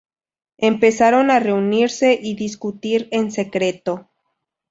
Empezaron 0.57 1.29
a 1.29 1.39
reunirse 1.39 2.17
y 2.19 2.33
discutir 2.35 3.07
en 3.11 3.29
secreto. 3.29 4.09